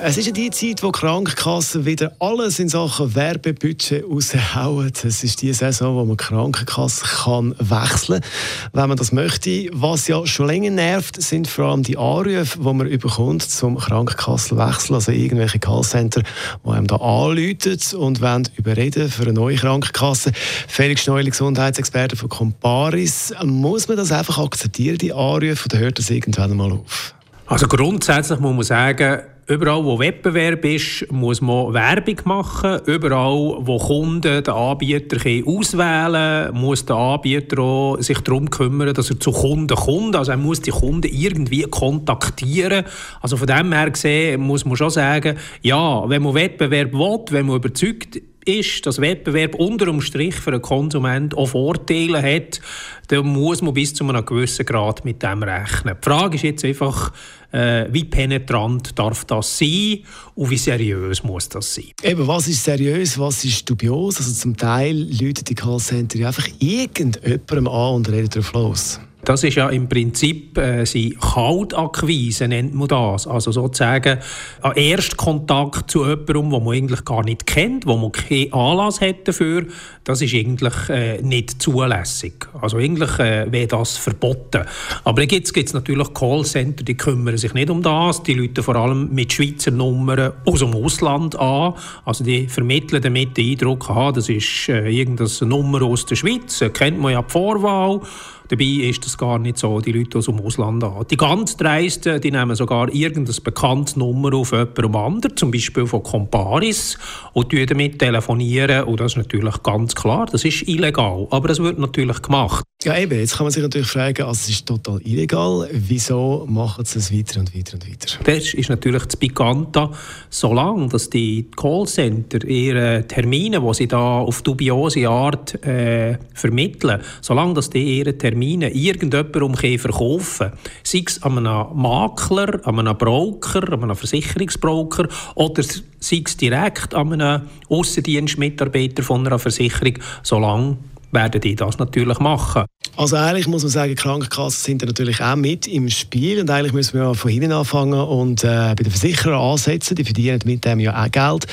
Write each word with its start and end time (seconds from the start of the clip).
es 0.00 0.16
ist 0.16 0.26
ja 0.26 0.32
die 0.32 0.50
Zeit, 0.50 0.82
wo 0.82 0.92
Krankenkassen 0.92 1.84
wieder 1.84 2.12
alles 2.20 2.58
in 2.58 2.68
Sachen 2.68 3.14
Werbebudget 3.14 4.04
raushauen. 4.04 4.92
Es 5.02 5.24
ist 5.24 5.42
die 5.42 5.52
Saison, 5.52 5.96
wo 5.96 6.04
man 6.04 6.16
Krankenkassen 6.16 7.54
wechseln 7.58 8.20
kann, 8.20 8.30
wenn 8.72 8.88
man 8.88 8.96
das 8.96 9.12
möchte. 9.12 9.68
Was 9.72 10.06
ja 10.06 10.24
schon 10.26 10.46
länger 10.46 10.70
nervt, 10.70 11.20
sind 11.20 11.48
vor 11.48 11.66
allem 11.66 11.82
die 11.82 11.96
Anrufe, 11.96 12.58
die 12.58 12.72
man 12.72 12.86
überkommt 12.86 13.42
zum 13.42 13.76
Krankenkassenwechsel. 13.76 14.94
Also 14.94 15.10
irgendwelche 15.12 15.58
Callcenter, 15.58 16.22
die 16.64 16.70
einem 16.70 16.86
da 16.86 16.96
anrufen 16.96 17.78
und 17.96 18.20
wollen 18.20 18.48
überreden 18.56 19.10
für 19.10 19.22
eine 19.22 19.32
neue 19.32 19.56
Krankenkasse. 19.56 20.32
Felix 20.68 21.02
Schneuli, 21.02 21.30
Gesundheitsexperte 21.30 22.16
von 22.16 22.28
Comparis. 22.28 23.34
Muss 23.42 23.88
man 23.88 23.96
das 23.96 24.12
einfach 24.12 24.38
akzeptieren, 24.38 24.98
die 24.98 25.12
Anrufe, 25.12 25.64
oder 25.66 25.78
hört 25.78 25.98
das 25.98 26.10
irgendwann 26.10 26.56
mal 26.56 26.72
auf? 26.72 27.14
Also 27.46 27.66
grundsätzlich 27.66 28.38
muss 28.38 28.54
man 28.54 28.62
sagen, 28.62 29.22
Überall, 29.50 29.82
wo 29.82 29.98
Wettbewerb 29.98 30.62
ist, 30.66 31.10
muss 31.10 31.40
man 31.40 31.72
Werbung 31.72 32.16
machen. 32.24 32.80
Überall, 32.84 33.56
wo 33.60 33.78
Kunden 33.78 34.44
den 34.44 34.54
Anbieter 34.54 35.16
auswählen 35.46 36.52
muss 36.52 36.84
der 36.84 36.96
Anbieter 36.96 37.58
auch 37.58 37.96
sich 37.98 38.20
darum 38.20 38.50
kümmern, 38.50 38.92
dass 38.92 39.08
er 39.08 39.18
zu 39.18 39.32
Kunden 39.32 39.74
kommt. 39.74 40.16
Also 40.16 40.32
er 40.32 40.36
muss 40.36 40.60
die 40.60 40.70
Kunden 40.70 41.10
irgendwie 41.10 41.62
kontaktieren. 41.62 42.84
Also 43.22 43.38
von 43.38 43.46
dem 43.46 43.72
her 43.72 43.90
gesehen 43.90 44.42
muss 44.42 44.66
man 44.66 44.76
schon 44.76 44.90
sagen, 44.90 45.38
ja, 45.62 46.06
wenn 46.06 46.22
man 46.22 46.34
Wettbewerb 46.34 46.92
will, 46.92 47.24
wenn 47.30 47.46
man 47.46 47.56
überzeugt 47.56 48.20
ist, 48.48 48.86
dass 48.86 49.00
Wettbewerb 49.00 49.54
unter 49.54 49.86
dem 49.86 50.00
Strich 50.00 50.34
für 50.34 50.50
einen 50.50 50.62
Konsument 50.62 51.36
auch 51.36 51.50
Vorteile 51.50 52.22
hat, 52.22 52.60
dann 53.08 53.26
muss 53.26 53.62
man 53.62 53.74
bis 53.74 53.94
zu 53.94 54.08
einem 54.08 54.24
gewissen 54.24 54.66
Grad 54.66 55.04
mit 55.04 55.22
dem 55.22 55.42
rechnen. 55.42 55.96
Die 56.02 56.04
Frage 56.04 56.36
ist 56.36 56.42
jetzt 56.42 56.64
einfach, 56.64 57.12
äh, 57.52 57.86
wie 57.90 58.04
penetrant 58.04 58.98
darf 58.98 59.24
das 59.24 59.58
sein 59.58 60.00
und 60.34 60.50
wie 60.50 60.58
seriös 60.58 61.22
muss 61.22 61.48
das 61.48 61.74
sein? 61.74 61.92
Eben, 62.02 62.26
was 62.26 62.48
ist 62.48 62.64
seriös, 62.64 63.18
was 63.18 63.44
ist 63.44 63.68
dubios? 63.68 64.18
Also 64.18 64.32
zum 64.32 64.56
Teil 64.56 64.96
Leute 64.96 65.44
die 65.44 65.54
Callcenter 65.54 66.26
einfach 66.26 66.48
irgendjemandem 66.58 67.68
an 67.68 67.94
und 67.94 68.08
reden 68.08 68.28
drauf 68.28 68.52
los. 68.52 69.00
Das 69.28 69.44
ist 69.44 69.56
ja 69.56 69.68
im 69.68 69.90
Prinzip 69.90 70.56
äh, 70.56 70.84
Kaltakquise, 71.20 72.48
nennt 72.48 72.74
man 72.74 72.88
das. 72.88 73.26
Also 73.26 73.52
sozusagen 73.52 74.20
ein 74.62 74.72
Erstkontakt 74.72 75.90
zu 75.90 76.06
jemandem, 76.06 76.48
den 76.48 76.64
man 76.64 76.68
eigentlich 76.74 77.04
gar 77.04 77.22
nicht 77.22 77.46
kennt, 77.46 77.84
wo 77.84 77.98
man 77.98 78.10
keinen 78.10 78.54
Anlass 78.54 79.02
hat 79.02 79.28
dafür, 79.28 79.66
das 80.04 80.22
ist 80.22 80.34
eigentlich 80.34 80.72
äh, 80.88 81.20
nicht 81.20 81.60
zulässig. 81.60 82.46
Also 82.58 82.78
eigentlich 82.78 83.18
äh, 83.18 83.52
wäre 83.52 83.66
das 83.66 83.98
verboten. 83.98 84.62
Aber 85.04 85.20
dann 85.20 85.28
gibt 85.28 85.54
es 85.54 85.74
natürlich 85.74 86.14
Callcenter, 86.14 86.82
die 86.82 86.96
kümmern 86.96 87.36
sich 87.36 87.52
nicht 87.52 87.68
um 87.68 87.82
das. 87.82 88.22
Die 88.22 88.32
Leute 88.32 88.62
vor 88.62 88.76
allem 88.76 89.12
mit 89.12 89.30
Schweizer 89.30 89.72
Nummern 89.72 90.32
aus 90.46 90.60
dem 90.60 90.72
Ausland 90.72 91.38
an. 91.38 91.74
Also 92.06 92.24
die 92.24 92.48
vermitteln 92.48 93.02
damit 93.02 93.36
den 93.36 93.50
Eindruck, 93.50 93.90
aha, 93.90 94.10
das 94.10 94.30
ist 94.30 94.70
äh, 94.70 94.88
irgendeine 94.88 95.28
Nummer 95.42 95.82
aus 95.82 96.06
der 96.06 96.16
Schweiz, 96.16 96.64
kennt 96.72 96.98
man 96.98 97.12
ja 97.12 97.20
die 97.20 97.30
Vorwahl. 97.30 98.00
Dabei 98.48 98.64
ist 98.64 99.04
das 99.04 99.18
gar 99.18 99.38
nicht 99.38 99.58
so, 99.58 99.80
die 99.80 99.92
Leute 99.92 100.18
aus 100.18 100.26
dem 100.26 100.40
Ausland 100.40 100.82
an. 100.82 101.04
Die 101.10 101.16
ganz 101.16 101.56
Dreisten, 101.56 102.20
die 102.20 102.30
nehmen 102.30 102.56
sogar 102.56 102.92
irgendeine 102.92 103.38
bekannte 103.42 103.98
Nummer 103.98 104.34
auf 104.34 104.52
jemandem 104.52 104.96
anderen, 104.96 105.36
zum 105.36 105.50
Beispiel 105.50 105.86
von 105.86 106.02
Comparis, 106.02 106.98
und 107.34 107.52
damit 107.52 107.98
telefonieren. 107.98 108.84
Und 108.84 109.00
das 109.00 109.12
ist 109.12 109.18
natürlich 109.18 109.62
ganz 109.62 109.94
klar, 109.94 110.26
das 110.30 110.44
ist 110.44 110.66
illegal. 110.66 111.26
Aber 111.30 111.50
es 111.50 111.58
wird 111.58 111.78
natürlich 111.78 112.22
gemacht. 112.22 112.67
Ja, 112.84 112.96
eben. 112.96 113.18
Jetzt 113.18 113.36
kann 113.36 113.44
man 113.44 113.50
sich 113.50 113.60
natürlich 113.60 113.88
fragen, 113.88 114.22
also 114.22 114.38
es 114.38 114.50
ist 114.50 114.64
total 114.64 115.00
illegal. 115.02 115.68
Wieso 115.72 116.46
machen 116.48 116.84
sie 116.84 117.00
es 117.00 117.12
weiter 117.12 117.40
und 117.40 117.52
weiter 117.52 117.74
und 117.74 117.90
weiter? 117.90 118.22
Das 118.22 118.54
ist 118.54 118.68
natürlich 118.68 119.02
das 119.02 119.16
Pikante. 119.16 119.90
Solange 120.30 120.88
dass 120.88 121.10
die 121.10 121.50
Callcenter 121.56 122.44
ihre 122.44 123.04
Termine, 123.08 123.60
die 123.60 123.74
sie 123.74 123.88
da 123.88 124.20
auf 124.20 124.42
dubiose 124.42 125.08
Art 125.08 125.60
äh, 125.66 126.18
vermitteln, 126.34 127.00
solange 127.20 127.54
dass 127.54 127.68
die 127.68 127.98
ihre 127.98 128.16
Termine 128.16 128.70
irgendjemandem 128.70 129.76
verkaufen 129.76 130.50
können, 130.50 130.58
sei 130.84 131.02
es 131.04 131.20
an 131.24 131.36
einem 131.36 131.76
Makler, 131.76 132.60
an 132.64 132.78
einem 132.78 132.96
Broker, 132.96 133.72
an 133.72 133.82
einem 133.82 133.96
Versicherungsbroker 133.96 135.08
oder 135.34 135.64
sei 135.98 136.22
es 136.24 136.36
direkt 136.36 136.94
an 136.94 137.12
einem 137.12 137.42
Aussendienstmitarbeiter 137.68 139.02
von 139.02 139.26
einer 139.26 139.40
Versicherung, 139.40 139.94
solange 140.22 140.76
werden 141.12 141.40
die 141.40 141.54
das 141.54 141.78
natürlich 141.78 142.18
machen. 142.18 142.64
Also 142.96 143.16
eigentlich 143.16 143.46
muss 143.46 143.62
man 143.62 143.70
sagen, 143.70 143.94
Krankenkassen 143.94 144.64
sind 144.64 144.82
natürlich 144.84 145.20
auch 145.22 145.36
mit 145.36 145.68
im 145.68 145.88
Spiel 145.88 146.40
und 146.40 146.50
eigentlich 146.50 146.72
müssen 146.72 146.98
wir 146.98 147.14
von 147.14 147.30
hinten 147.30 147.52
anfangen 147.52 148.00
und 148.00 148.42
äh, 148.42 148.74
bei 148.76 148.82
den 148.82 148.90
Versicherern 148.90 149.40
ansetzen. 149.52 149.94
Die 149.94 150.04
verdienen 150.04 150.40
mit 150.44 150.64
dem 150.64 150.80
ja 150.80 151.00
auch 151.00 151.10
Geld, 151.10 151.46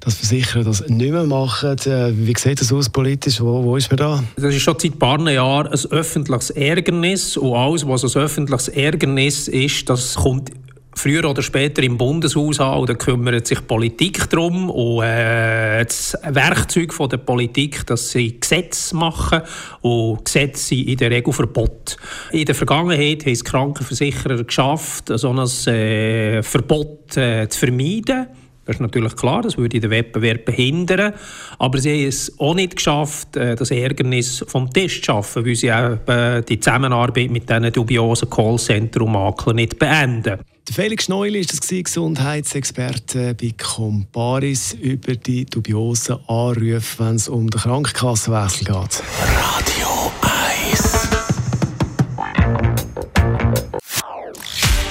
dass 0.00 0.14
Versicherer 0.14 0.62
das 0.62 0.86
nicht 0.88 1.12
mehr 1.12 1.24
machen. 1.24 1.76
Äh, 1.86 2.12
wie 2.14 2.34
sieht 2.38 2.60
das 2.60 2.72
aus 2.72 2.88
politisch? 2.88 3.40
Wo, 3.40 3.64
wo 3.64 3.76
ist 3.76 3.90
man 3.90 3.96
da? 3.96 4.24
Das 4.36 4.54
ist 4.54 4.62
schon 4.62 4.78
seit 4.78 4.92
ein 4.92 4.98
paar 4.98 5.20
Jahren 5.28 5.66
ein 5.66 5.90
öffentliches 5.90 6.50
Ärgernis 6.50 7.36
und 7.36 7.52
alles, 7.52 7.86
was 7.86 8.04
ein 8.04 8.22
öffentliches 8.22 8.68
Ärgernis 8.68 9.48
ist, 9.48 9.88
das 9.90 10.14
kommt 10.14 10.50
früher 10.94 11.28
oder 11.28 11.42
später 11.42 11.82
im 11.82 11.96
Bundeshaus 11.96 12.60
an 12.60 12.78
und 12.78 12.98
kümmert 12.98 13.46
sich 13.46 13.66
Politik 13.66 14.28
darum 14.30 14.70
und 14.70 15.04
äh, 15.04 15.84
das 15.84 16.16
Werkzeug 16.22 16.92
von 16.92 17.08
der 17.08 17.18
Politik, 17.18 17.86
dass 17.86 18.10
sie 18.10 18.38
Gesetze 18.38 18.94
machen 18.96 19.42
und 19.80 20.24
Gesetze 20.24 20.62
sind 20.62 20.88
in 20.88 20.96
der 20.96 21.10
Regel 21.10 21.32
Verbot. 21.32 21.96
In 22.32 22.44
der 22.44 22.54
Vergangenheit 22.54 23.24
haben 23.24 23.32
es 23.32 23.44
Krankenversicherer 23.44 24.44
geschafft, 24.44 25.10
so 25.14 25.30
ein 25.30 25.38
äh, 25.74 26.42
Verbot 26.42 27.16
äh, 27.16 27.48
zu 27.48 27.58
vermeiden. 27.58 28.26
Das 28.72 28.76
ist 28.76 28.80
natürlich 28.80 29.16
klar, 29.16 29.42
das 29.42 29.56
würde 29.56 29.80
den 29.80 29.90
Wettbewerb 29.90 30.44
behindern. 30.44 31.12
Aber 31.58 31.78
sie 31.78 31.90
haben 31.90 32.08
es 32.08 32.32
auch 32.38 32.54
nicht 32.54 32.76
geschafft, 32.76 33.36
äh, 33.36 33.54
das 33.54 33.70
Ärgernis 33.70 34.44
vom 34.48 34.70
Test 34.70 34.96
zu 34.96 35.04
schaffen, 35.04 35.44
weil 35.44 35.54
sie 35.54 35.68
eben 35.68 36.44
die 36.46 36.58
Zusammenarbeit 36.58 37.30
mit 37.30 37.48
diesen 37.48 37.72
dubiosen 37.72 38.30
Callcenter 38.30 39.02
und 39.02 39.12
Maklern 39.12 39.56
nicht 39.56 39.78
beenden. 39.78 40.38
Felix 40.70 41.06
Schneuli 41.06 41.40
ist 41.40 41.52
das 41.52 41.68
Gesundheitsexperte 41.68 43.34
bei 43.34 43.52
Comparis 43.58 44.72
über 44.74 45.16
die 45.16 45.44
dubiosen 45.44 46.16
Anrufe, 46.28 47.04
wenn 47.04 47.16
es 47.16 47.28
um 47.28 47.50
den 47.50 47.60
Krankenkassenwechsel 47.60 48.66
geht. 48.66 49.02
Radio 49.20 49.71